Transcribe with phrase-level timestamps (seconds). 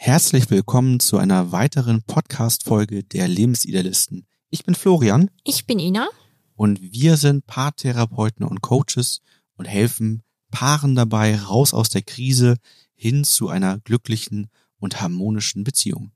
[0.00, 4.28] Herzlich willkommen zu einer weiteren Podcast-Folge der Lebensidealisten.
[4.48, 5.28] Ich bin Florian.
[5.42, 6.08] Ich bin Ina.
[6.54, 9.22] Und wir sind Paartherapeuten und Coaches
[9.56, 10.22] und helfen
[10.52, 12.58] Paaren dabei, raus aus der Krise
[12.94, 14.46] hin zu einer glücklichen
[14.78, 16.12] und harmonischen Beziehung.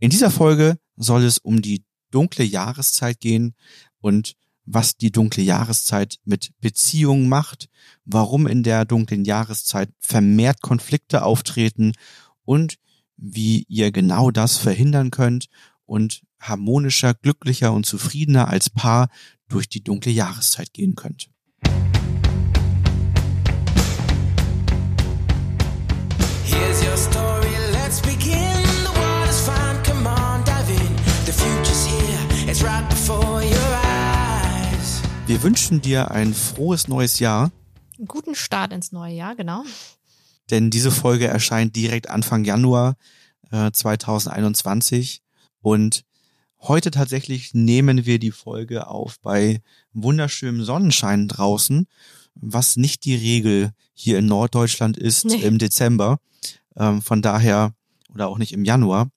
[0.00, 3.54] In dieser Folge soll es um die dunkle Jahreszeit gehen
[4.00, 4.34] und
[4.66, 7.68] was die dunkle Jahreszeit mit Beziehungen macht,
[8.04, 11.92] warum in der dunklen Jahreszeit vermehrt Konflikte auftreten
[12.44, 12.76] und
[13.16, 15.48] wie ihr genau das verhindern könnt
[15.86, 19.08] und harmonischer, glücklicher und zufriedener als Paar
[19.48, 21.30] durch die dunkle Jahreszeit gehen könnt.
[35.26, 37.50] Wir wünschen dir ein frohes neues Jahr.
[37.96, 39.64] Einen guten Start ins neue Jahr, genau.
[40.50, 42.96] Denn diese Folge erscheint direkt Anfang Januar
[43.50, 45.22] äh, 2021
[45.60, 46.04] und
[46.60, 49.60] heute tatsächlich nehmen wir die Folge auf bei
[49.92, 51.86] wunderschönem Sonnenschein draußen,
[52.34, 55.36] was nicht die Regel hier in Norddeutschland ist nee.
[55.36, 56.18] im Dezember.
[56.76, 57.72] Ähm, von daher
[58.12, 59.10] oder auch nicht im Januar.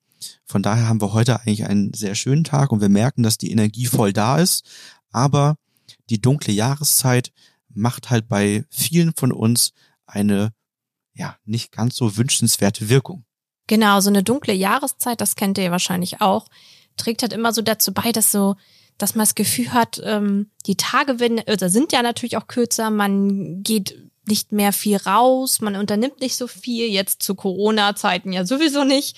[0.44, 3.50] Von daher haben wir heute eigentlich einen sehr schönen Tag und wir merken, dass die
[3.50, 4.64] Energie voll da ist.
[5.12, 5.56] Aber
[6.10, 7.32] die dunkle Jahreszeit
[7.68, 9.72] macht halt bei vielen von uns
[10.06, 10.52] eine
[11.18, 13.24] ja nicht ganz so wünschenswerte Wirkung.
[13.66, 16.48] Genau, so eine dunkle Jahreszeit, das kennt ihr wahrscheinlich auch,
[16.96, 18.56] trägt halt immer so dazu bei, dass so,
[18.96, 22.90] dass man das Gefühl hat, ähm, die Tage werden, oder sind ja natürlich auch kürzer,
[22.90, 28.44] man geht nicht mehr viel raus, man unternimmt nicht so viel, jetzt zu Corona-Zeiten ja
[28.44, 29.16] sowieso nicht.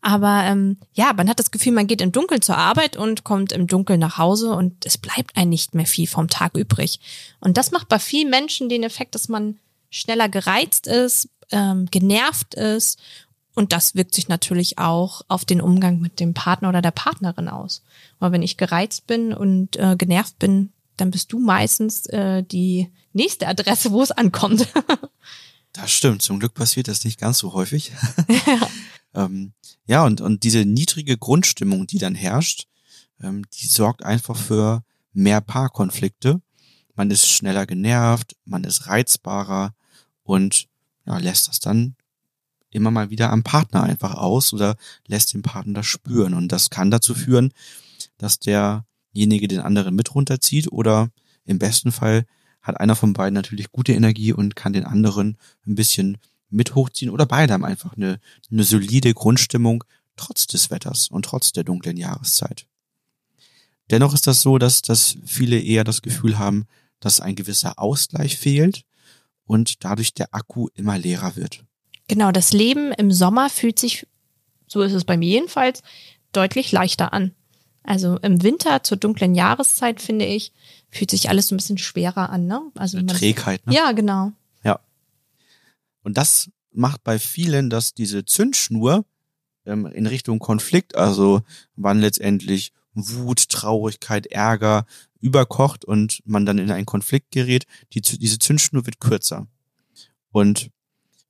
[0.00, 3.52] Aber ähm, ja, man hat das Gefühl, man geht im Dunkeln zur Arbeit und kommt
[3.52, 7.00] im Dunkeln nach Hause und es bleibt einem nicht mehr viel vom Tag übrig.
[7.40, 9.58] Und das macht bei vielen Menschen den Effekt, dass man
[9.90, 12.98] schneller gereizt ist, ähm, genervt ist.
[13.54, 17.48] Und das wirkt sich natürlich auch auf den Umgang mit dem Partner oder der Partnerin
[17.48, 17.82] aus.
[18.20, 22.90] Aber wenn ich gereizt bin und äh, genervt bin, dann bist du meistens äh, die
[23.12, 24.68] nächste Adresse, wo es ankommt.
[25.72, 26.22] das stimmt.
[26.22, 27.92] Zum Glück passiert das nicht ganz so häufig.
[28.46, 28.68] ja.
[29.14, 29.52] Ähm,
[29.86, 32.66] ja, und, und diese niedrige Grundstimmung, die dann herrscht,
[33.22, 36.40] ähm, die sorgt einfach für mehr Paarkonflikte.
[36.94, 39.74] Man ist schneller genervt, man ist reizbarer
[40.22, 40.68] und
[41.08, 41.96] ja, lässt das dann
[42.70, 44.76] immer mal wieder am Partner einfach aus oder
[45.06, 46.34] lässt den Partner das spüren.
[46.34, 47.52] Und das kann dazu führen,
[48.18, 51.10] dass derjenige den anderen mit runterzieht oder
[51.46, 52.26] im besten Fall
[52.60, 56.18] hat einer von beiden natürlich gute Energie und kann den anderen ein bisschen
[56.50, 58.20] mit hochziehen oder beide haben einfach eine,
[58.50, 59.84] eine solide Grundstimmung
[60.16, 62.66] trotz des Wetters und trotz der dunklen Jahreszeit.
[63.90, 66.66] Dennoch ist das so, dass, dass viele eher das Gefühl haben,
[67.00, 68.84] dass ein gewisser Ausgleich fehlt
[69.48, 71.64] und dadurch der Akku immer leerer wird.
[72.06, 74.06] Genau, das Leben im Sommer fühlt sich,
[74.68, 75.82] so ist es bei mir jedenfalls,
[76.30, 77.32] deutlich leichter an.
[77.82, 80.52] Also im Winter zur dunklen Jahreszeit, finde ich,
[80.90, 82.62] fühlt sich alles so ein bisschen schwerer an, ne?
[82.76, 83.74] Also Trägheit, ne?
[83.74, 84.32] Ja, genau.
[86.08, 89.04] Und das macht bei vielen, dass diese Zündschnur
[89.66, 91.42] ähm, in Richtung Konflikt, also
[91.76, 94.86] wann letztendlich Wut, Traurigkeit, Ärger
[95.20, 99.46] überkocht und man dann in einen Konflikt gerät, die, diese Zündschnur wird kürzer.
[100.30, 100.70] Und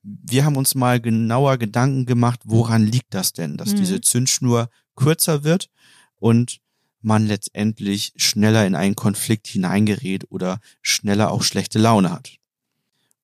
[0.02, 3.76] wir haben uns mal genauer Gedanken gemacht, woran liegt das denn, dass mhm.
[3.76, 5.70] diese Zündschnur kürzer wird
[6.16, 6.60] und
[7.00, 12.38] man letztendlich schneller in einen Konflikt hineingerät oder schneller auch schlechte Laune hat.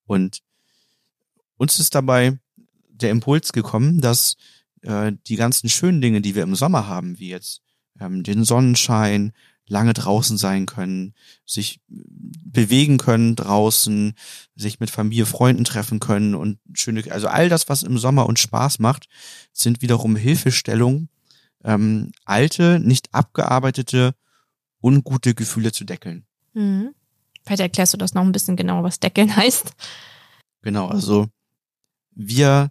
[0.07, 0.43] Und
[1.57, 2.39] uns ist dabei
[2.89, 4.37] der Impuls gekommen, dass
[4.83, 7.63] äh, die ganzen schönen Dinge, die wir im Sommer haben, wie jetzt
[8.01, 9.33] ähm, den Sonnenschein,
[9.67, 11.15] lange draußen sein können,
[11.47, 14.15] sich bewegen können draußen,
[14.55, 18.41] sich mit Familie, Freunden treffen können und schöne, also all das, was im Sommer uns
[18.41, 19.09] Spaß macht,
[19.53, 21.09] sind wiederum Hilfestellungen,
[21.65, 24.15] ähm, alte, nicht abgearbeitete,
[24.83, 26.27] ungute Gefühle zu deckeln.
[26.53, 26.95] Mhm.
[27.45, 29.73] Vielleicht erklärst du das noch ein bisschen genauer, was deckeln heißt.
[30.63, 31.29] Genau, also
[32.13, 32.71] wir,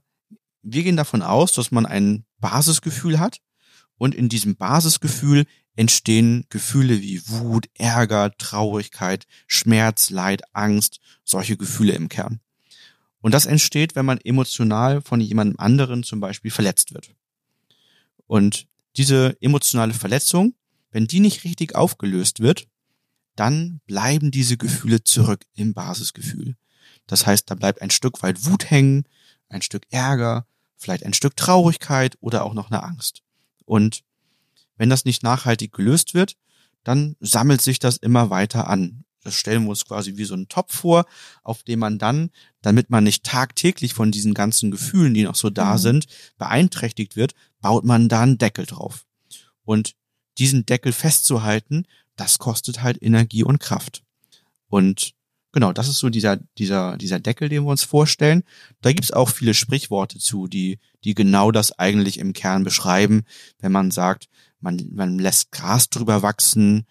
[0.62, 3.40] wir gehen davon aus, dass man ein Basisgefühl hat
[3.98, 11.94] und in diesem Basisgefühl entstehen Gefühle wie Wut, Ärger, Traurigkeit, Schmerz, Leid, Angst, solche Gefühle
[11.94, 12.40] im Kern.
[13.22, 17.12] Und das entsteht, wenn man emotional von jemandem anderen zum Beispiel verletzt wird.
[18.28, 18.68] Und
[18.98, 20.54] diese emotionale Verletzung,
[20.92, 22.68] wenn die nicht richtig aufgelöst wird,
[23.36, 26.56] dann bleiben diese Gefühle zurück im Basisgefühl.
[27.08, 29.06] Das heißt, da bleibt ein Stück weit Wut hängen,
[29.50, 33.24] ein Stück Ärger, vielleicht ein Stück Traurigkeit oder auch noch eine Angst.
[33.66, 34.04] Und
[34.78, 36.36] wenn das nicht nachhaltig gelöst wird,
[36.84, 39.06] dann sammelt sich das immer weiter an.
[39.24, 41.06] das stellen wir uns quasi wie so einen Topf vor,
[41.44, 42.30] auf dem man dann,
[42.62, 45.78] damit man nicht tagtäglich von diesen ganzen Gefühlen, die noch so da mhm.
[45.78, 49.06] sind, beeinträchtigt wird, baut man da einen Deckel drauf.
[49.64, 49.96] Und
[50.38, 51.86] diesen Deckel festzuhalten,
[52.16, 54.04] das kostet halt Energie und Kraft.
[54.68, 55.14] Und
[55.52, 58.44] genau, das ist so dieser, dieser, dieser Deckel, den wir uns vorstellen.
[58.82, 63.24] Da gibt's auch viele Sprichworte zu, die, die genau das eigentlich im Kern beschreiben,
[63.60, 64.28] wenn man sagt,
[64.64, 66.88] man, man lässt Gras drüber wachsen,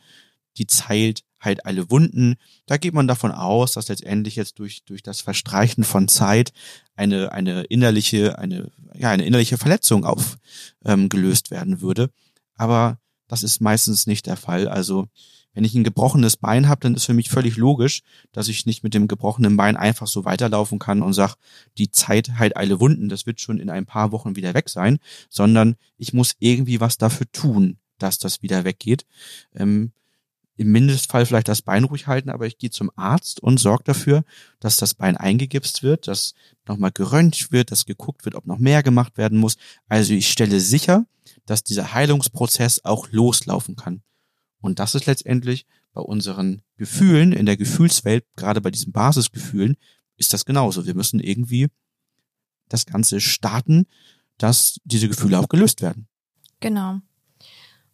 [0.59, 2.37] die Zeit heilt alle Wunden.
[2.67, 6.53] Da geht man davon aus, dass letztendlich jetzt durch, durch das Verstreichen von Zeit
[6.95, 12.11] eine, eine innerliche, eine, ja, eine innerliche Verletzung aufgelöst ähm, werden würde.
[12.55, 14.69] Aber das ist meistens nicht der Fall.
[14.69, 15.09] Also
[15.55, 18.03] wenn ich ein gebrochenes Bein habe, dann ist für mich völlig logisch,
[18.33, 21.37] dass ich nicht mit dem gebrochenen Bein einfach so weiterlaufen kann und sag,
[21.79, 24.99] die Zeit heilt alle Wunden, das wird schon in ein paar Wochen wieder weg sein,
[25.29, 29.05] sondern ich muss irgendwie was dafür tun, dass das wieder weggeht.
[29.55, 29.93] Ähm,
[30.57, 34.23] im Mindestfall vielleicht das Bein ruhig halten, aber ich gehe zum Arzt und sorge dafür,
[34.61, 36.35] dass das Bein eingegipst wird, dass
[36.67, 39.57] nochmal geröntgt wird, dass geguckt wird, ob noch mehr gemacht werden muss.
[39.89, 41.07] Also ich stelle sicher,
[41.47, 44.03] dass dieser Heilungsprozess auch loslaufen kann.
[44.63, 49.77] Und das ist letztendlich bei unseren Gefühlen, in der Gefühlswelt, gerade bei diesen Basisgefühlen,
[50.17, 50.87] ist das genauso.
[50.87, 51.69] Wir müssen irgendwie
[52.69, 53.87] das Ganze starten,
[54.39, 56.07] dass diese Gefühle auch gelöst werden.
[56.61, 57.01] Genau.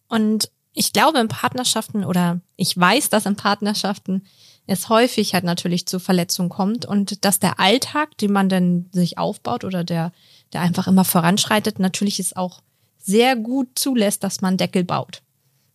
[0.07, 4.23] Und ich glaube in Partnerschaften oder ich weiß, dass in Partnerschaften
[4.65, 9.17] es häufig halt natürlich zu Verletzungen kommt und dass der Alltag, den man dann sich
[9.17, 10.11] aufbaut oder der,
[10.53, 12.61] der einfach immer voranschreitet, natürlich es auch
[12.99, 15.23] sehr gut zulässt, dass man Deckel baut.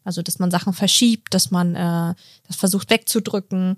[0.04, 2.14] Also, dass man Sachen verschiebt, dass man äh,
[2.46, 3.76] das versucht wegzudrücken.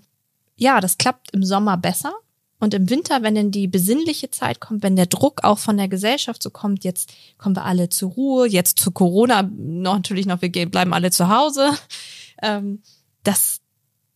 [0.57, 2.13] Ja, das klappt im Sommer besser.
[2.59, 5.89] Und im Winter, wenn dann die besinnliche Zeit kommt, wenn der Druck auch von der
[5.89, 10.41] Gesellschaft so kommt, jetzt kommen wir alle zur Ruhe, jetzt zu Corona noch natürlich noch,
[10.41, 11.73] wir gehen, bleiben alle zu Hause,
[12.43, 12.83] ähm,
[13.25, 13.61] dass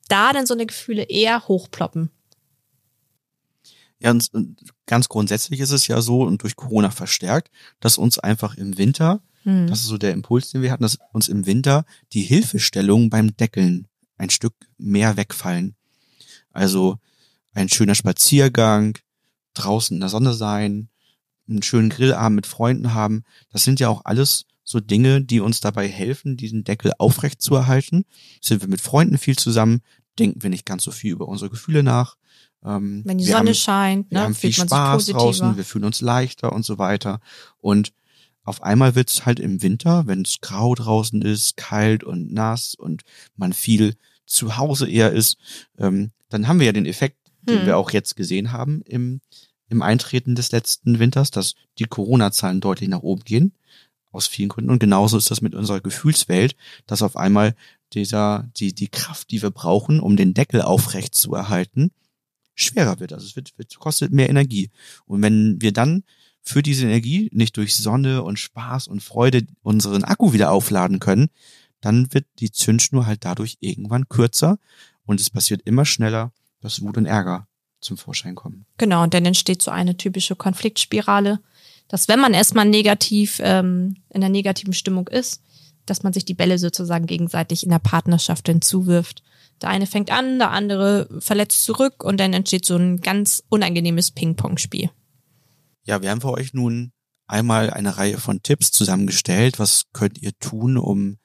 [0.09, 2.11] da dann so eine Gefühle eher hochploppen.
[4.03, 8.57] Ja, und ganz grundsätzlich ist es ja so und durch Corona verstärkt, dass uns einfach
[8.57, 9.67] im Winter, hm.
[9.67, 13.37] das ist so der Impuls, den wir hatten, dass uns im Winter die Hilfestellungen beim
[13.37, 15.75] Deckeln ein Stück mehr wegfallen.
[16.53, 16.99] Also
[17.53, 18.99] ein schöner Spaziergang,
[19.55, 20.89] draußen in der Sonne sein,
[21.49, 23.25] einen schönen Grillabend mit Freunden haben.
[23.51, 27.57] Das sind ja auch alles so Dinge, die uns dabei helfen, diesen Deckel aufrecht zu
[27.57, 28.05] erhalten.
[28.41, 29.83] Sind wir mit Freunden viel zusammen,
[30.19, 32.17] denken wir nicht ganz so viel über unsere Gefühle nach.
[32.65, 36.01] Ähm, Wenn die Sonne haben, scheint, ne, wir haben viel Spaß draußen, wir fühlen uns
[36.01, 37.21] leichter und so weiter.
[37.59, 37.93] Und
[38.51, 43.03] auf einmal wird's halt im Winter, wenn es grau draußen ist, kalt und nass und
[43.37, 43.95] man viel
[44.27, 45.39] zu Hause eher ist,
[45.79, 47.67] ähm, dann haben wir ja den Effekt, den hm.
[47.67, 49.21] wir auch jetzt gesehen haben im,
[49.69, 53.53] im Eintreten des letzten Winters, dass die Corona-Zahlen deutlich nach oben gehen.
[54.13, 54.71] Aus vielen Gründen.
[54.71, 56.57] Und genauso ist das mit unserer Gefühlswelt,
[56.87, 57.55] dass auf einmal
[57.93, 61.93] dieser, die, die Kraft, die wir brauchen, um den Deckel aufrecht zu erhalten,
[62.57, 63.13] schwerer wird.
[63.13, 64.71] Also es wird, wird, kostet mehr Energie.
[65.07, 66.03] Und wenn wir dann
[66.51, 71.31] für diese Energie nicht durch Sonne und Spaß und Freude unseren Akku wieder aufladen können,
[71.81, 74.59] dann wird die Zündschnur halt dadurch irgendwann kürzer
[75.07, 77.47] und es passiert immer schneller dass Wut und Ärger
[77.81, 78.67] zum Vorschein kommen.
[78.77, 81.41] Genau, und dann entsteht so eine typische Konfliktspirale,
[81.89, 85.43] dass wenn man erstmal negativ ähm, in der negativen Stimmung ist,
[85.87, 89.23] dass man sich die Bälle sozusagen gegenseitig in der Partnerschaft hinzuwirft.
[89.63, 94.11] Der eine fängt an, der andere verletzt zurück und dann entsteht so ein ganz unangenehmes
[94.11, 94.91] Ping-Pong-Spiel.
[95.85, 96.93] Ja, wir haben für euch nun
[97.27, 99.59] einmal eine Reihe von Tipps zusammengestellt.
[99.59, 101.19] Was könnt ihr tun, um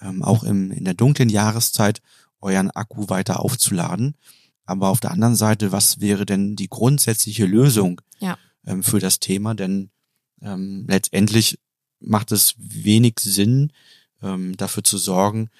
[0.00, 2.00] ähm, auch im, in der dunklen Jahreszeit
[2.40, 4.16] euren Akku weiter aufzuladen?
[4.64, 8.38] Aber auf der anderen Seite, was wäre denn die grundsätzliche Lösung ja.
[8.64, 9.54] ähm, für das Thema?
[9.54, 9.90] Denn
[10.40, 11.58] ähm, letztendlich
[11.98, 13.72] macht es wenig Sinn,
[14.22, 15.50] ähm, dafür zu sorgen,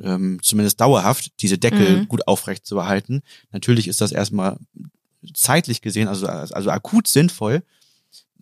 [0.00, 2.08] ähm, zumindest dauerhaft diese Deckel mhm.
[2.08, 3.22] gut aufrecht zu erhalten.
[3.52, 4.58] Natürlich ist das erstmal
[5.32, 7.62] zeitlich gesehen, also, also akut sinnvoll,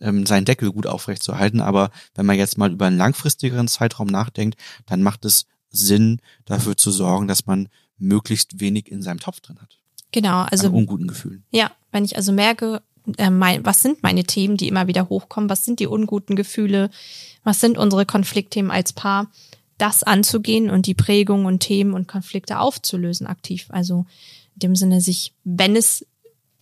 [0.01, 1.61] ähm, seinen Deckel gut aufrecht zu erhalten.
[1.61, 6.77] Aber wenn man jetzt mal über einen langfristigeren Zeitraum nachdenkt, dann macht es Sinn, dafür
[6.77, 9.79] zu sorgen, dass man möglichst wenig in seinem Topf drin hat.
[10.13, 10.69] Genau, also.
[10.69, 11.45] An unguten Gefühlen.
[11.51, 12.83] Ja, wenn ich also merke,
[13.19, 16.91] äh, mein, was sind meine Themen, die immer wieder hochkommen, was sind die unguten Gefühle,
[17.43, 19.31] was sind unsere Konfliktthemen als Paar,
[19.77, 23.67] das anzugehen und die Prägungen und Themen und Konflikte aufzulösen aktiv.
[23.71, 24.07] Also
[24.55, 26.07] in dem Sinne sich, wenn es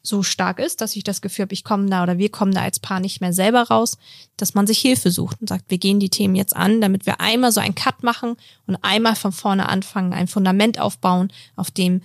[0.02, 2.62] so stark ist, dass ich das Gefühl habe, ich komme da oder wir kommen da
[2.62, 3.98] als Paar nicht mehr selber raus,
[4.36, 7.20] dass man sich Hilfe sucht und sagt, wir gehen die Themen jetzt an, damit wir
[7.20, 12.02] einmal so einen Cut machen und einmal von vorne anfangen, ein Fundament aufbauen, auf dem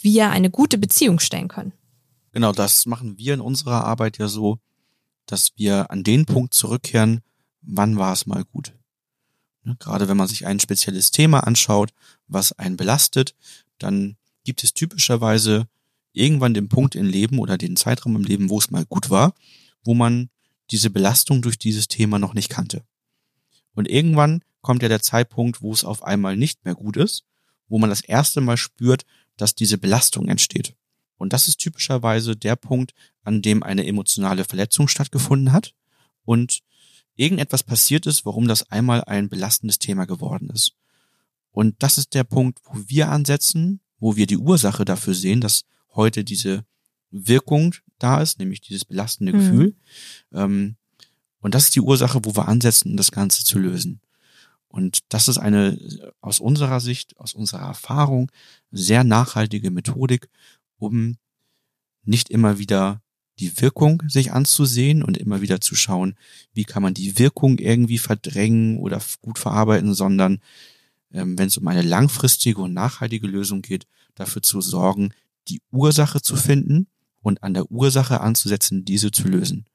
[0.00, 1.72] wir eine gute Beziehung stellen können.
[2.32, 4.58] Genau, das machen wir in unserer Arbeit ja so,
[5.26, 7.20] dass wir an den Punkt zurückkehren,
[7.62, 8.72] wann war es mal gut.
[9.64, 11.90] Ne, gerade wenn man sich ein spezielles Thema anschaut,
[12.28, 13.34] was einen belastet,
[13.78, 15.66] dann gibt es typischerweise
[16.12, 19.34] irgendwann den Punkt im Leben oder den Zeitraum im Leben, wo es mal gut war,
[19.84, 20.30] wo man
[20.70, 22.84] diese Belastung durch dieses Thema noch nicht kannte.
[23.74, 27.24] Und irgendwann kommt ja der Zeitpunkt, wo es auf einmal nicht mehr gut ist,
[27.68, 29.04] wo man das erste Mal spürt,
[29.36, 30.74] dass diese Belastung entsteht.
[31.16, 35.74] Und das ist typischerweise der Punkt, an dem eine emotionale Verletzung stattgefunden hat
[36.24, 36.60] und
[37.14, 40.74] irgendetwas passiert ist, warum das einmal ein belastendes Thema geworden ist.
[41.52, 45.64] Und das ist der Punkt, wo wir ansetzen, wo wir die Ursache dafür sehen, dass
[45.94, 46.64] heute diese
[47.10, 49.38] Wirkung da ist, nämlich dieses belastende mhm.
[49.38, 49.74] Gefühl.
[50.32, 50.76] Ähm,
[51.40, 54.00] und das ist die Ursache, wo wir ansetzen, um das Ganze zu lösen.
[54.68, 55.78] Und das ist eine
[56.20, 58.30] aus unserer Sicht, aus unserer Erfahrung
[58.70, 60.28] sehr nachhaltige Methodik,
[60.78, 61.16] um
[62.04, 63.02] nicht immer wieder
[63.40, 66.14] die Wirkung sich anzusehen und immer wieder zu schauen,
[66.52, 70.40] wie kann man die Wirkung irgendwie verdrängen oder gut verarbeiten, sondern
[71.12, 75.12] ähm, wenn es um eine langfristige und nachhaltige Lösung geht, dafür zu sorgen,
[75.48, 76.86] die Ursache zu finden
[77.22, 79.66] und an der Ursache anzusetzen, diese zu lösen.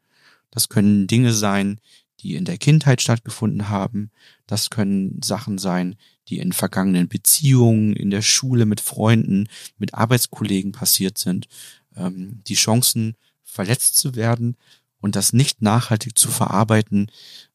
[0.52, 1.80] Das können Dinge sein,
[2.22, 4.10] die in der Kindheit stattgefunden haben.
[4.48, 5.96] Das können Sachen sein,
[6.28, 11.48] die in vergangenen Beziehungen, in der Schule mit Freunden, mit Arbeitskollegen passiert sind.
[11.96, 14.58] Ähm, die Chancen, verletzt zu werden
[15.00, 17.10] und das nicht nachhaltig zu verarbeiten,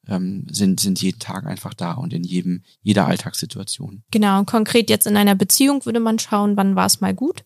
[0.07, 4.03] ähm, sind, sind jeden Tag einfach da und in jedem, jeder Alltagssituation.
[4.11, 7.45] Genau, und konkret jetzt in einer Beziehung würde man schauen, wann war es mal gut,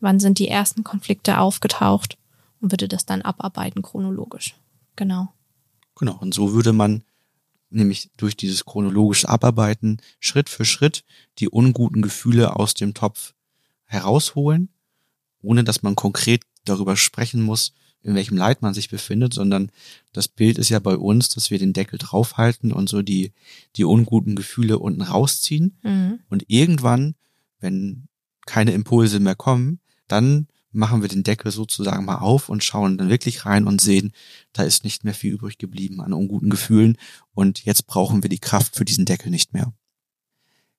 [0.00, 2.18] wann sind die ersten Konflikte aufgetaucht
[2.60, 4.54] und würde das dann abarbeiten chronologisch.
[4.96, 5.32] Genau.
[5.98, 7.02] Genau, und so würde man
[7.70, 11.04] nämlich durch dieses chronologische Abarbeiten Schritt für Schritt
[11.38, 13.34] die unguten Gefühle aus dem Topf
[13.84, 14.68] herausholen,
[15.42, 17.72] ohne dass man konkret darüber sprechen muss,
[18.02, 19.72] in welchem Leid man sich befindet, sondern
[20.12, 23.32] das Bild ist ja bei uns, dass wir den Deckel draufhalten und so die,
[23.74, 25.76] die unguten Gefühle unten rausziehen.
[25.82, 26.20] Mhm.
[26.28, 27.16] Und irgendwann,
[27.58, 28.06] wenn
[28.46, 33.08] keine Impulse mehr kommen, dann machen wir den Deckel sozusagen mal auf und schauen dann
[33.08, 34.12] wirklich rein und sehen,
[34.52, 36.98] da ist nicht mehr viel übrig geblieben an unguten Gefühlen
[37.32, 39.72] und jetzt brauchen wir die Kraft für diesen Deckel nicht mehr.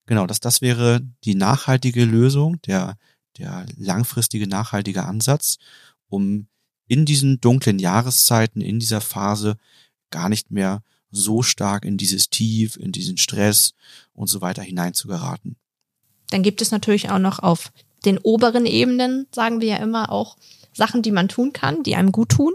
[0.05, 2.97] Genau, das, das wäre die nachhaltige Lösung, der,
[3.37, 5.57] der langfristige nachhaltige Ansatz,
[6.07, 6.47] um
[6.87, 9.57] in diesen dunklen Jahreszeiten, in dieser Phase
[10.09, 13.73] gar nicht mehr so stark in dieses Tief, in diesen Stress
[14.13, 15.57] und so weiter hineinzugeraten.
[16.29, 17.71] Dann gibt es natürlich auch noch auf
[18.07, 20.37] den oberen Ebenen, sagen wir ja immer, auch
[20.73, 22.53] Sachen, die man tun kann, die einem gut tun.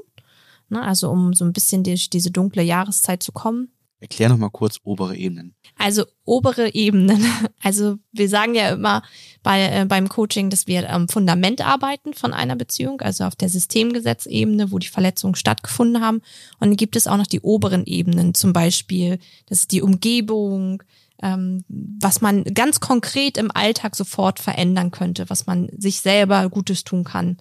[0.69, 3.71] Ne, also um so ein bisschen durch diese dunkle Jahreszeit zu kommen.
[4.01, 5.55] Erklär noch mal kurz obere Ebenen.
[5.79, 7.25] Also obere Ebenen.
[7.65, 9.05] Also wir sagen ja immer
[9.45, 13.49] bei, äh, beim Coaching, dass wir am Fundament arbeiten von einer Beziehung, also auf der
[13.49, 16.23] Systemgesetzebene, wo die Verletzungen stattgefunden haben.
[16.59, 20.83] Und dann gibt es auch noch die oberen Ebenen, zum Beispiel, das ist die Umgebung,
[21.23, 26.85] ähm, was man ganz konkret im Alltag sofort verändern könnte, was man sich selber Gutes
[26.85, 27.39] tun kann.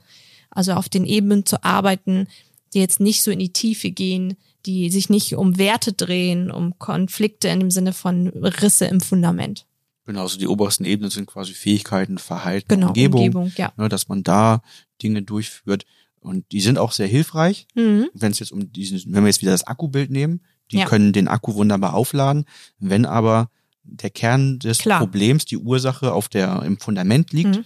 [0.49, 2.27] Also auf den Ebenen zu arbeiten,
[2.73, 6.77] die jetzt nicht so in die Tiefe gehen, die sich nicht um Werte drehen, um
[6.77, 9.65] Konflikte in dem Sinne von Risse im Fundament.
[10.05, 13.71] Genau, also die obersten Ebenen sind quasi Fähigkeiten, Verhalten, genau, Umgebung, Umgebung ja.
[13.77, 14.61] ne, dass man da
[15.01, 15.85] Dinge durchführt.
[16.19, 18.09] Und die sind auch sehr hilfreich, mhm.
[18.13, 20.85] wenn es jetzt um diesen, wenn wir jetzt wieder das Akkubild nehmen, die ja.
[20.85, 22.45] können den Akku wunderbar aufladen.
[22.77, 23.49] Wenn aber
[23.83, 24.99] der Kern des Klar.
[24.99, 27.65] Problems, die Ursache auf der, im Fundament liegt, mhm.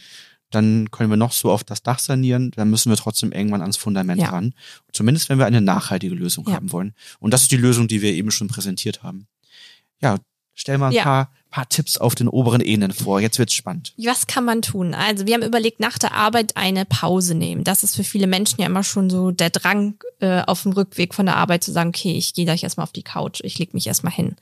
[0.52, 3.78] dann können wir noch so auf das Dach sanieren, dann müssen wir trotzdem irgendwann ans
[3.78, 4.30] Fundament ja.
[4.30, 4.54] ran.
[4.94, 6.54] Zumindest wenn wir eine nachhaltige Lösung ja.
[6.54, 6.94] haben wollen.
[7.20, 9.28] Und das ist die Lösung, die wir eben schon präsentiert haben.
[10.02, 10.18] Ja,
[10.54, 11.04] stell mal ein ja.
[11.04, 13.20] paar, paar Tipps auf den oberen Ebenen vor.
[13.20, 13.94] Jetzt wird's spannend.
[13.98, 14.94] Was kann man tun?
[14.94, 17.64] Also wir haben überlegt, nach der Arbeit eine Pause nehmen.
[17.64, 21.14] Das ist für viele Menschen ja immer schon so der Drang äh, auf dem Rückweg
[21.14, 23.74] von der Arbeit zu sagen, okay, ich gehe gleich erstmal auf die Couch, ich leg
[23.74, 24.36] mich erstmal hin.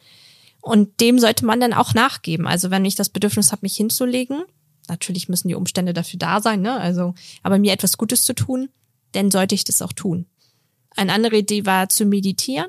[0.63, 2.47] Und dem sollte man dann auch nachgeben.
[2.47, 4.43] Also wenn ich das Bedürfnis habe, mich hinzulegen,
[4.87, 6.79] natürlich müssen die Umstände dafür da sein, ne?
[6.79, 8.69] Also, aber mir etwas Gutes zu tun,
[9.11, 10.25] dann sollte ich das auch tun.
[10.95, 12.67] Eine andere Idee war zu meditieren.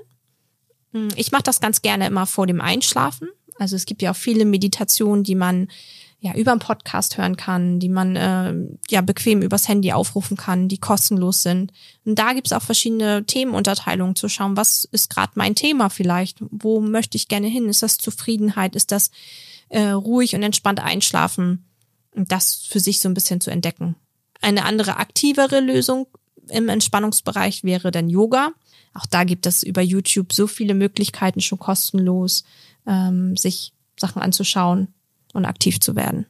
[0.90, 3.28] Hm, ich mache das ganz gerne immer vor dem Einschlafen.
[3.60, 5.68] Also es gibt ja auch viele Meditationen, die man
[6.24, 8.54] ja über einen Podcast hören kann, die man äh,
[8.90, 11.70] ja bequem übers Handy aufrufen kann, die kostenlos sind.
[12.06, 16.80] Und da gibt's auch verschiedene Themenunterteilungen zu schauen, was ist gerade mein Thema vielleicht, wo
[16.80, 17.68] möchte ich gerne hin?
[17.68, 18.74] Ist das Zufriedenheit?
[18.74, 19.10] Ist das
[19.68, 21.66] äh, ruhig und entspannt einschlafen?
[22.12, 23.94] Und das für sich so ein bisschen zu entdecken.
[24.40, 26.06] Eine andere aktivere Lösung
[26.48, 28.52] im Entspannungsbereich wäre dann Yoga.
[28.94, 32.44] Auch da gibt es über YouTube so viele Möglichkeiten schon kostenlos,
[32.86, 34.88] ähm, sich Sachen anzuschauen
[35.34, 36.26] und aktiv zu werden.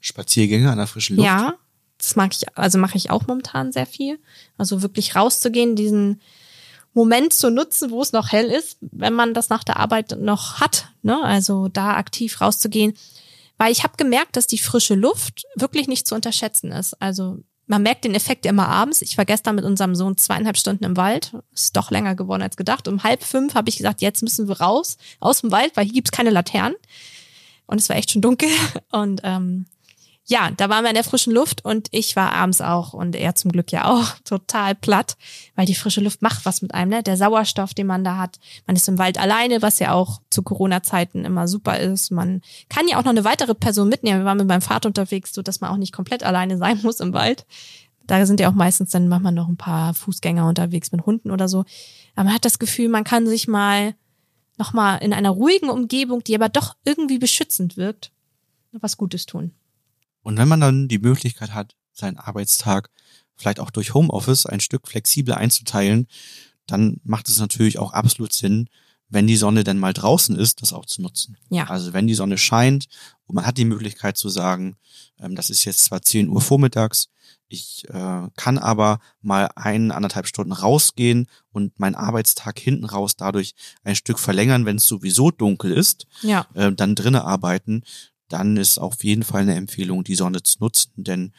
[0.00, 1.26] Spaziergänge an der frischen Luft?
[1.26, 1.54] Ja,
[1.98, 4.18] das mag ich, also mache ich auch momentan sehr viel.
[4.58, 6.20] Also wirklich rauszugehen, diesen
[6.94, 10.60] Moment zu nutzen, wo es noch hell ist, wenn man das nach der Arbeit noch
[10.60, 10.88] hat.
[11.02, 11.22] Ne?
[11.22, 12.94] Also da aktiv rauszugehen.
[13.56, 17.00] Weil ich habe gemerkt, dass die frische Luft wirklich nicht zu unterschätzen ist.
[17.00, 19.02] Also man merkt den Effekt immer abends.
[19.02, 21.32] Ich war gestern mit unserem Sohn zweieinhalb Stunden im Wald.
[21.54, 22.88] Ist doch länger geworden als gedacht.
[22.88, 25.94] Um halb fünf habe ich gesagt, jetzt müssen wir raus aus dem Wald, weil hier
[25.94, 26.76] gibt's keine Laternen.
[27.66, 28.48] Und es war echt schon dunkel.
[28.90, 29.66] Und ähm,
[30.24, 33.34] ja, da waren wir in der frischen Luft und ich war abends auch und er
[33.34, 35.16] zum Glück ja auch total platt,
[35.56, 37.02] weil die frische Luft macht was mit einem, ne?
[37.02, 38.38] Der Sauerstoff, den man da hat.
[38.66, 42.12] Man ist im Wald alleine, was ja auch zu Corona-Zeiten immer super ist.
[42.12, 44.20] Man kann ja auch noch eine weitere Person mitnehmen.
[44.20, 47.00] Wir waren mit meinem Vater unterwegs, so dass man auch nicht komplett alleine sein muss
[47.00, 47.44] im Wald.
[48.06, 51.48] Da sind ja auch meistens dann manchmal noch ein paar Fußgänger unterwegs mit Hunden oder
[51.48, 51.64] so.
[52.14, 53.94] Aber man hat das Gefühl, man kann sich mal
[54.58, 58.12] nochmal in einer ruhigen Umgebung, die aber doch irgendwie beschützend wirkt,
[58.72, 59.52] was Gutes tun.
[60.22, 62.90] Und wenn man dann die Möglichkeit hat, seinen Arbeitstag
[63.36, 66.06] vielleicht auch durch Homeoffice ein Stück flexibler einzuteilen,
[66.66, 68.68] dann macht es natürlich auch absolut Sinn,
[69.12, 71.36] wenn die Sonne denn mal draußen ist, das auch zu nutzen.
[71.50, 71.64] Ja.
[71.68, 72.86] Also wenn die Sonne scheint
[73.26, 74.76] und man hat die Möglichkeit zu sagen,
[75.20, 77.08] ähm, das ist jetzt zwar 10 Uhr vormittags,
[77.48, 83.54] ich äh, kann aber mal ein, anderthalb Stunden rausgehen und meinen Arbeitstag hinten raus dadurch
[83.84, 86.46] ein Stück verlängern, wenn es sowieso dunkel ist, Ja.
[86.54, 87.82] äh, dann drinnen arbeiten,
[88.28, 91.32] dann ist auf jeden Fall eine Empfehlung, die Sonne zu nutzen, denn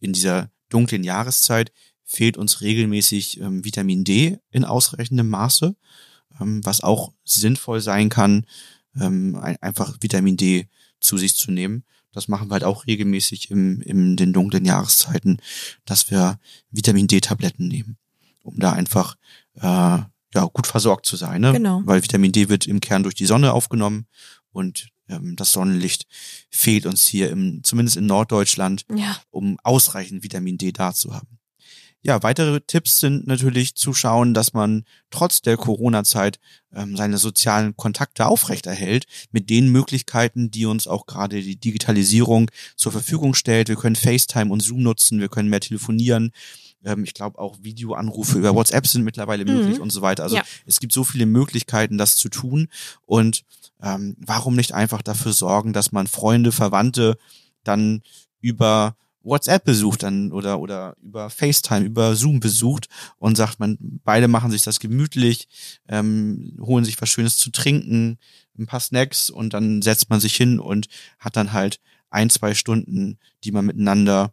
[0.00, 1.72] in dieser dunklen Jahreszeit
[2.04, 5.74] fehlt uns regelmäßig ähm, Vitamin D in ausreichendem Maße,
[6.38, 8.46] was auch sinnvoll sein kann,
[9.00, 10.68] ähm, ein, einfach Vitamin D
[11.00, 11.84] zu sich zu nehmen.
[12.12, 15.38] Das machen wir halt auch regelmäßig im, in den dunklen Jahreszeiten,
[15.84, 16.38] dass wir
[16.70, 17.96] Vitamin D-Tabletten nehmen,
[18.42, 19.16] um da einfach
[19.56, 21.52] äh, ja gut versorgt zu sein, ne?
[21.52, 21.82] Genau.
[21.84, 24.06] Weil Vitamin D wird im Kern durch die Sonne aufgenommen
[24.52, 26.06] und ähm, das Sonnenlicht
[26.50, 29.16] fehlt uns hier im, zumindest in Norddeutschland, Ja.
[29.30, 31.38] um ausreichend Vitamin D da zu haben.
[32.06, 36.38] Ja, weitere Tipps sind natürlich zu schauen, dass man trotz der Corona-Zeit
[36.74, 42.92] ähm, seine sozialen Kontakte aufrechterhält mit den Möglichkeiten, die uns auch gerade die Digitalisierung zur
[42.92, 43.68] Verfügung stellt.
[43.68, 46.32] Wir können FaceTime und Zoom nutzen, wir können mehr telefonieren.
[46.84, 49.82] Ähm, ich glaube auch Videoanrufe über WhatsApp sind mittlerweile möglich Mhm.
[49.84, 50.24] und so weiter.
[50.24, 50.42] Also Ja.
[50.66, 52.68] es gibt so viele Möglichkeiten, das zu tun.
[53.06, 53.44] Und
[53.82, 57.16] ähm, warum nicht einfach dafür sorgen, dass man Freunde, Verwandte
[57.64, 58.02] dann
[58.42, 64.28] über WhatsApp besucht dann oder oder über FaceTime, über Zoom besucht und sagt man, beide
[64.28, 65.48] machen sich das gemütlich,
[65.88, 68.18] ähm, holen sich was Schönes zu trinken,
[68.58, 72.54] ein paar Snacks und dann setzt man sich hin und hat dann halt ein, zwei
[72.54, 74.32] Stunden, die man miteinander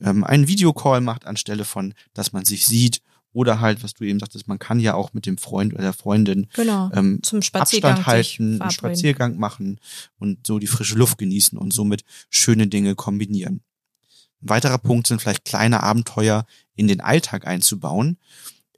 [0.00, 4.18] ähm, einen Videocall macht, anstelle von, dass man sich sieht oder halt, was du eben
[4.18, 6.90] sagtest, man kann ja auch mit dem Freund oder der Freundin Genau.
[6.92, 7.92] ähm, Zum Spaziergang.
[7.92, 8.70] Abstand halten, einen.
[8.72, 9.78] Spaziergang machen
[10.18, 13.60] und so die frische Luft genießen und somit schöne Dinge kombinieren.
[14.42, 18.18] Ein weiterer Punkt sind vielleicht kleine Abenteuer in den Alltag einzubauen,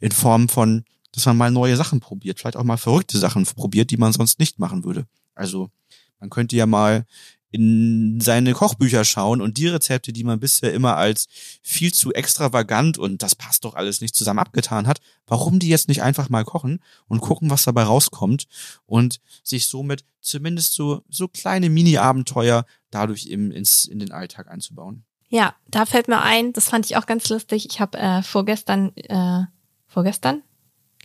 [0.01, 3.91] in Form von, dass man mal neue Sachen probiert, vielleicht auch mal verrückte Sachen probiert,
[3.91, 5.07] die man sonst nicht machen würde.
[5.35, 5.71] Also
[6.19, 7.07] man könnte ja mal
[7.53, 11.27] in seine Kochbücher schauen und die Rezepte, die man bisher immer als
[11.63, 15.87] viel zu extravagant und das passt doch alles nicht zusammen abgetan hat, warum die jetzt
[15.87, 18.47] nicht einfach mal kochen und gucken, was dabei rauskommt
[18.87, 25.05] und sich somit zumindest so, so kleine Mini-Abenteuer dadurch im, ins, in den Alltag einzubauen.
[25.33, 27.67] Ja, da fällt mir ein, das fand ich auch ganz lustig.
[27.71, 29.45] Ich habe äh, vorgestern, äh,
[29.87, 30.43] vorgestern,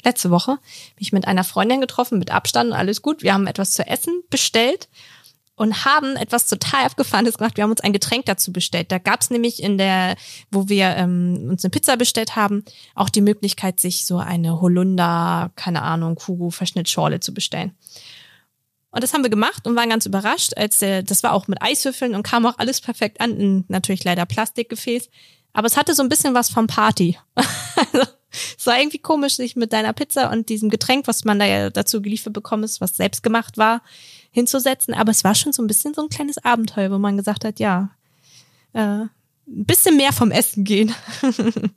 [0.04, 0.60] letzte Woche,
[1.00, 3.24] mich mit einer Freundin getroffen, mit Abstand, alles gut.
[3.24, 4.90] Wir haben etwas zu essen bestellt
[5.56, 7.56] und haben etwas total Abgefahrenes gemacht.
[7.56, 8.92] Wir haben uns ein Getränk dazu bestellt.
[8.92, 10.18] Da gab's nämlich in der,
[10.52, 15.52] wo wir ähm, uns eine Pizza bestellt haben, auch die Möglichkeit, sich so eine Holunder,
[15.56, 17.78] keine Ahnung, Kugu, Verschnittschorle zu bestellen.
[18.92, 21.62] Und das haben wir gemacht und waren ganz überrascht, als der, das war auch mit
[21.62, 23.38] Eiswürfeln und kam auch alles perfekt an.
[23.38, 25.10] In, natürlich leider Plastikgefäß.
[25.54, 27.18] Aber es hatte so ein bisschen was vom Party.
[27.36, 28.08] also,
[28.58, 31.70] es war irgendwie komisch, sich mit deiner Pizza und diesem Getränk, was man da ja
[31.70, 33.82] dazu geliefert bekommen ist, was selbst gemacht war,
[34.32, 34.94] hinzusetzen.
[34.94, 37.60] Aber es war schon so ein bisschen so ein kleines Abenteuer, wo man gesagt hat,
[37.60, 37.92] ja,
[38.74, 39.06] äh,
[39.48, 40.94] ein bisschen mehr vom Essen gehen.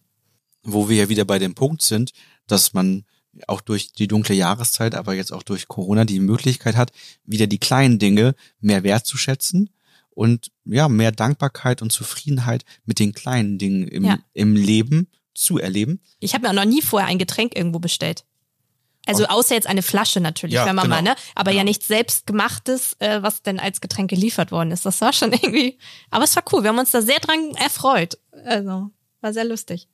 [0.62, 2.10] Wo wir ja wieder bei dem Punkt sind,
[2.46, 3.04] dass man
[3.48, 6.92] auch durch die dunkle Jahreszeit, aber jetzt auch durch Corona die Möglichkeit hat,
[7.24, 9.70] wieder die kleinen Dinge mehr wertzuschätzen
[10.10, 14.18] und ja, mehr Dankbarkeit und Zufriedenheit mit den kleinen Dingen im, Ja.
[14.32, 16.00] im Leben zu erleben.
[16.18, 18.24] Ich habe mir auch noch nie vorher ein Getränk irgendwo bestellt.
[19.06, 21.12] Also außer jetzt eine Flasche natürlich, Ja, wenn man mal, genau.
[21.12, 21.16] ne?
[21.34, 21.70] Aber ja Genau.
[21.70, 24.84] nichts selbstgemachtes, äh, was denn als Getränk geliefert worden ist.
[24.84, 25.78] Das war schon irgendwie.
[26.10, 26.62] Aber es war cool.
[26.62, 28.18] Wir haben uns da sehr dran erfreut.
[28.44, 28.90] Also,
[29.22, 29.88] war sehr lustig.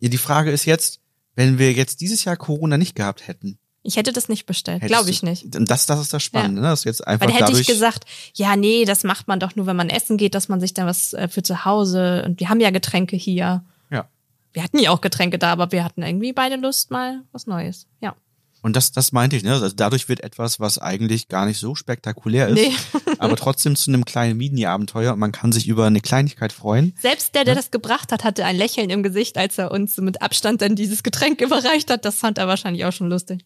[0.00, 0.99] Ja, die Frage ist jetzt,
[1.34, 3.58] wenn wir jetzt dieses Jahr Corona nicht gehabt hätten.
[3.82, 4.82] Ich hätte das nicht bestellt.
[4.82, 5.56] Glaube ich nicht.
[5.56, 6.68] Und das, das ist das Spannende, ne?
[6.68, 9.76] dass jetzt einfach Weil hätte ich gesagt, ja, nee, das macht man doch nur, wenn
[9.76, 12.60] man essen geht, dass man sich dann was äh, für zu Hause und wir haben
[12.60, 13.64] ja Getränke hier.
[13.90, 14.08] ja.
[14.52, 17.86] Wir hatten ja auch Getränke da, aber wir hatten irgendwie beide Lust mal was Neues.
[18.00, 18.14] Ja.
[18.62, 19.52] Und das, das meinte ich, ne?
[19.52, 22.72] Also dadurch wird etwas, was eigentlich gar nicht so spektakulär ist, Nee.
[23.18, 26.94] aber trotzdem zu einem kleinen Mini-Abenteuer und man kann sich über eine Kleinigkeit freuen.
[27.00, 30.20] Selbst der, der das gebracht hat, hatte ein Lächeln im Gesicht, als er uns mit
[30.22, 32.04] Abstand dann dieses Getränk überreicht hat.
[32.04, 33.44] Das fand er wahrscheinlich auch schon lustig.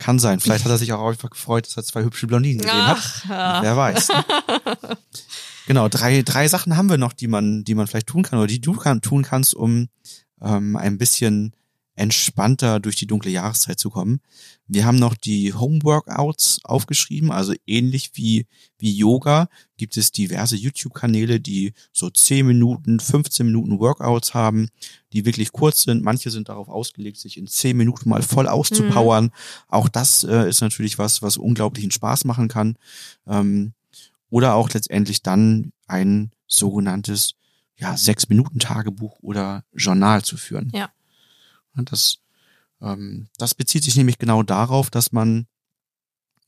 [0.00, 0.40] Kann sein.
[0.40, 2.98] Vielleicht hat er sich auch einfach gefreut, dass er zwei hübsche Blondinen gesehen hat.
[2.98, 3.62] Ach, ja.
[3.62, 4.08] Wer weiß.
[5.68, 8.48] genau, drei, drei Sachen haben wir noch, die man, die man vielleicht tun kann oder
[8.48, 9.88] die du kann, tun kannst, um
[10.42, 11.54] ähm, ein bisschen
[11.96, 14.20] entspannter durch die dunkle Jahreszeit zu kommen.
[14.68, 18.46] Wir haben noch die Homeworkouts aufgeschrieben, also ähnlich wie,
[18.78, 24.68] wie Yoga gibt es diverse YouTube-Kanäle, die so 10 Minuten, 15 Minuten Workouts haben,
[25.12, 26.02] die wirklich kurz sind.
[26.02, 29.30] Manche sind darauf ausgelegt, sich in 10 Minuten mal voll auszupowern.
[29.68, 32.76] Auch das äh, ist natürlich was, was unglaublichen Spaß machen kann.
[33.26, 33.72] Ähm,
[34.28, 37.34] oder auch letztendlich dann ein sogenanntes
[37.78, 40.70] ja, sechs Minuten Tagebuch oder Journal zu führen.
[40.74, 40.90] Ja.
[41.76, 42.18] Und Das,
[42.80, 45.46] ähm, das bezieht sich nämlich genau darauf, dass man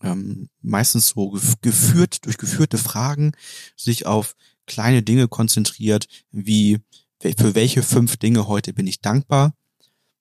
[0.02, 3.32] ähm, meistens so gef geführt, durch geführte Fragen
[3.76, 4.34] sich auf
[4.66, 6.80] kleine Dinge konzentriert, wie
[7.20, 9.54] für welche fünf Dinge heute bin ich dankbar.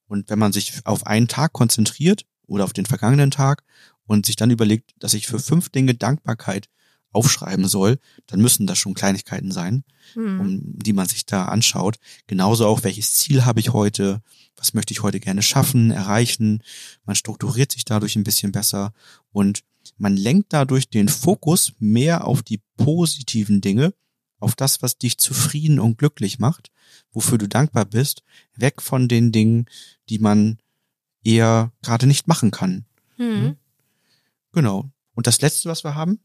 [0.07, 3.63] Und wenn man sich auf einen Tag konzentriert oder auf den vergangenen Tag
[4.05, 6.69] und sich dann überlegt, dass ich für fünf Dinge Dankbarkeit
[7.11, 10.39] aufschreiben soll, dann müssen das schon Kleinigkeiten sein Hm.
[10.39, 11.97] um, die man sich da anschaut.
[12.27, 14.21] Genauso auch, welches Ziel habe ich heute,
[14.55, 16.63] was möchte ich heute gerne schaffen, erreichen.
[17.05, 18.93] Man strukturiert sich dadurch ein bisschen besser
[19.31, 19.63] und
[19.97, 23.93] man lenkt dadurch den Fokus mehr auf die positiven Dinge,
[24.39, 26.71] auf das, was dich zufrieden und glücklich macht,
[27.11, 28.23] wofür du dankbar bist,
[28.55, 29.65] weg von den Dingen,
[30.09, 30.59] die man
[31.23, 32.85] eher gerade nicht machen kann.
[33.15, 33.55] Hm.
[34.51, 34.89] Genau.
[35.15, 36.19] Und das letzte, was wir haben?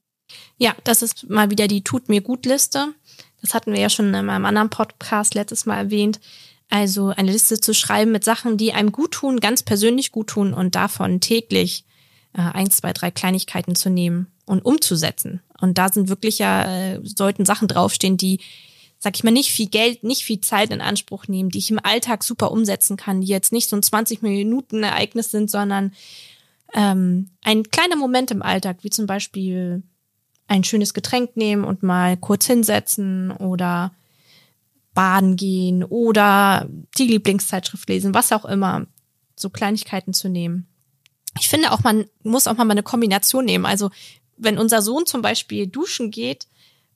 [0.58, 2.94] Ja, das ist mal wieder die Tut mir gut Liste.
[3.40, 6.20] Das hatten wir ja schon in einem anderen Podcast letztes Mal erwähnt.
[6.70, 10.54] Also eine Liste zu schreiben mit Sachen, die einem gut tun, ganz persönlich gut tun
[10.54, 11.84] und davon täglich
[12.32, 15.42] äh, eins, zwei, drei Kleinigkeiten zu nehmen und umzusetzen.
[15.60, 18.40] Und da sind wirklich ja, äh, sollten Sachen draufstehen, die,
[18.98, 21.80] sag ich mal, nicht viel Geld, nicht viel Zeit in Anspruch nehmen, die ich im
[21.82, 25.92] Alltag super umsetzen kann, die jetzt nicht so ein 20 Minuten Ereignis sind, sondern
[26.72, 29.82] ähm, ein kleiner Moment im Alltag, wie zum Beispiel
[30.52, 33.92] ein schönes Getränk nehmen und mal kurz hinsetzen oder
[34.94, 38.86] baden gehen oder die Lieblingszeitschrift lesen, was auch immer,
[39.34, 40.66] so Kleinigkeiten zu nehmen.
[41.40, 43.64] Ich finde auch, man muss auch mal eine Kombination nehmen.
[43.64, 43.90] Also
[44.36, 46.46] wenn unser Sohn zum Beispiel duschen geht,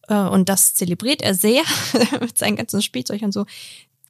[0.09, 1.63] äh, und das zelebriert er sehr
[2.21, 3.47] mit seinen ganzen Spielzeug und so,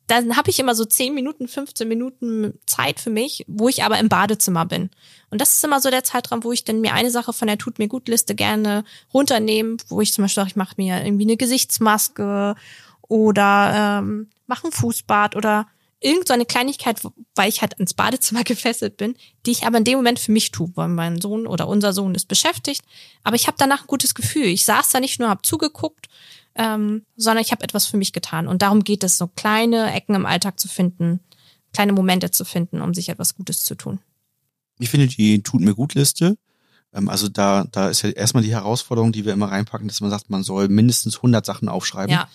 [0.06, 3.98] dann habe ich immer so 10 Minuten, 15 Minuten Zeit für mich, wo ich aber
[3.98, 4.90] im Badezimmer bin.
[5.30, 7.58] Und das ist immer so der Zeitraum, wo ich dann mir eine Sache von der
[7.58, 11.24] Tut mir gut Liste gerne runternehme, wo ich zum Beispiel sage, ich mache mir irgendwie
[11.24, 12.54] eine Gesichtsmaske
[13.02, 15.66] oder ähm, mache ein Fußbad oder
[16.00, 17.00] irgend so eine Kleinigkeit,
[17.34, 20.52] weil ich halt ins Badezimmer gefesselt bin, die ich aber in dem Moment für mich
[20.52, 22.82] tue, weil mein Sohn oder unser Sohn ist beschäftigt.
[23.24, 24.46] Aber ich habe danach ein gutes Gefühl.
[24.46, 26.06] Ich saß da nicht nur, habe zugeguckt,
[26.56, 28.46] ähm, sondern ich habe etwas für mich getan.
[28.48, 31.20] Und darum geht es, so kleine Ecken im Alltag zu finden,
[31.72, 34.00] kleine Momente zu finden, um sich etwas Gutes zu tun.
[34.78, 36.36] Ich finde die Tut mir gut Liste.
[36.92, 40.10] ähm, Also da, da ist ja erstmal die Herausforderung, die wir immer reinpacken, dass man
[40.10, 42.12] sagt, man soll mindestens 100 Sachen aufschreiben.
[42.12, 42.28] Ja,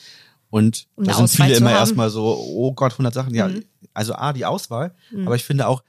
[0.49, 1.77] Und Um da sind viele Auswahl zu immer haben.
[1.79, 3.33] erstmal so, oh Gott, 100 Sachen.
[3.33, 3.63] Ja, Mhm.
[3.93, 4.93] also A, die Auswahl.
[5.11, 5.25] Mhm.
[5.27, 5.83] Aber ich finde auch,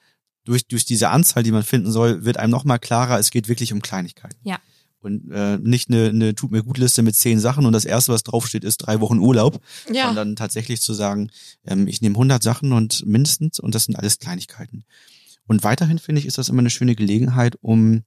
[0.45, 3.73] durch, durch diese Anzahl, die man finden soll, wird einem nochmal klarer, es geht wirklich
[3.73, 4.37] um Kleinigkeiten.
[4.43, 4.59] Ja.
[5.03, 8.13] Und äh, nicht eine, eine Tut mir gut Liste mit zehn Sachen und das erste,
[8.13, 9.61] was draufsteht, ist drei Wochen Urlaub,
[9.93, 10.07] ja.
[10.07, 11.31] sondern tatsächlich zu sagen,
[11.67, 14.85] ähm, ich nehme 100 Sachen und mindestens und das sind alles Kleinigkeiten.
[15.47, 18.03] Und weiterhin finde ich, ist das immer eine schöne Gelegenheit, um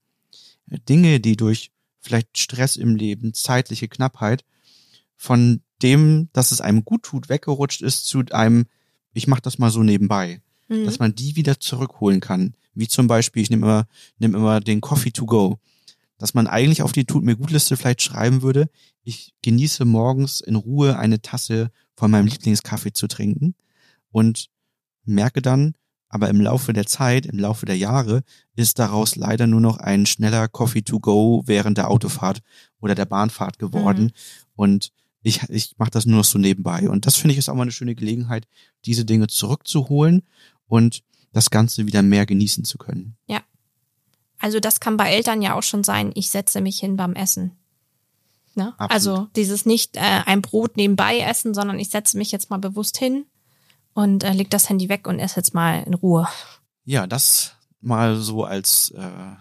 [0.89, 4.45] Dinge, die durch vielleicht Stress im Leben, zeitliche Knappheit,
[5.17, 8.65] von dem, dass es einem gut tut, weggerutscht ist zu einem,
[9.13, 10.85] ich mache das mal so nebenbei, Mhm.
[10.85, 12.55] dass man die wieder zurückholen kann.
[12.73, 15.59] Wie zum Beispiel, ich nehme immer, nehme immer den Coffee to go.
[16.17, 18.69] Dass man eigentlich auf die Tut mir gut Liste vielleicht schreiben würde,
[19.03, 23.55] ich genieße morgens in Ruhe eine Tasse von meinem Lieblingskaffee zu trinken
[24.11, 24.49] und
[25.03, 25.75] merke dann,
[26.09, 28.23] aber im Laufe der Zeit, im Laufe der Jahre,
[28.55, 32.41] ist daraus leider nur noch ein schneller Coffee to go während der Autofahrt
[32.79, 34.03] oder der Bahnfahrt geworden.
[34.03, 34.11] Mhm.
[34.55, 36.89] Und ich, ich mache das nur noch so nebenbei.
[36.89, 38.47] Und das finde ich ist auch mal eine schöne Gelegenheit,
[38.85, 40.21] diese Dinge zurückzuholen
[40.67, 43.17] und das Ganze wieder mehr genießen zu können.
[44.45, 47.57] Also das kann bei Eltern ja auch schon sein, ich setze mich hin beim Essen.
[48.53, 48.75] Ne?
[48.77, 52.99] Also dieses nicht äh, ein Brot nebenbei essen, sondern ich setze mich jetzt mal bewusst
[52.99, 53.25] hin
[53.95, 56.27] und äh, leg das Handy weg und esse jetzt mal in Ruhe.
[56.83, 59.35] Ja, das mal so als äh,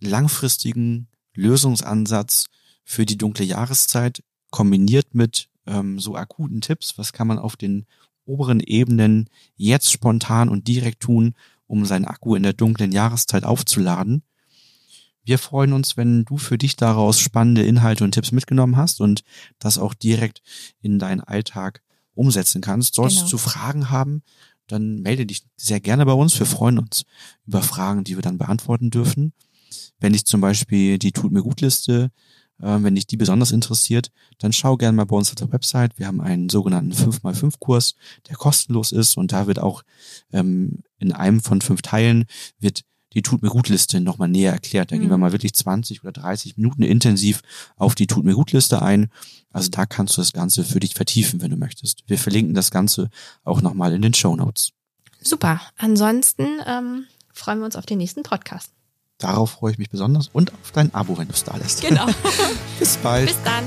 [0.00, 2.44] langfristigen Lösungsansatz
[2.84, 6.98] für die dunkle Jahreszeit kombiniert mit ähm, so akuten Tipps.
[6.98, 7.86] Was kann man auf den
[8.26, 11.34] oberen Ebenen jetzt spontan und direkt tun,
[11.66, 14.22] um seinen Akku in der dunklen Jahreszeit aufzuladen.
[15.24, 19.22] Wir freuen uns, wenn du für dich daraus spannende Inhalte und Tipps mitgenommen hast und
[19.58, 20.40] das auch direkt
[20.80, 21.82] in deinen Alltag
[22.14, 22.94] umsetzen kannst.
[22.94, 23.30] Solltest Genau.
[23.30, 24.22] du Fragen haben,
[24.68, 26.38] dann melde dich sehr gerne bei uns.
[26.38, 27.04] Wir freuen uns
[27.46, 29.32] über Fragen, die wir dann beantworten dürfen.
[29.98, 32.10] Wenn dich zum Beispiel die Tut mir gut Liste,
[32.60, 35.98] äh, wenn dich die besonders interessiert, dann schau gerne mal bei uns auf der Website.
[35.98, 37.94] Wir haben einen sogenannten 5x5 Kurs,
[38.28, 39.82] der kostenlos ist und da wird auch
[40.32, 42.24] ähm, in einem von fünf Teilen
[42.58, 42.82] wird
[43.14, 44.92] die Tut mir gut Liste nochmal näher erklärt.
[44.92, 45.22] Da gehen wir Mhm.
[45.22, 47.40] mal wirklich 20 oder 30 Minuten intensiv
[47.76, 49.08] auf die Tut mir gut Liste ein.
[49.50, 52.02] Also da kannst du das Ganze für dich vertiefen, wenn du möchtest.
[52.08, 53.08] Wir verlinken das Ganze
[53.42, 54.72] auch nochmal in den Show Notes.
[55.22, 55.62] Super.
[55.78, 58.70] Ansonsten ähm, freuen wir uns auf den nächsten Podcast.
[59.18, 61.80] Darauf freue ich mich besonders und auf dein Abo, wenn du es da lässt.
[61.80, 62.06] Genau.
[62.78, 63.28] Bis bald.
[63.28, 63.64] Bis dann.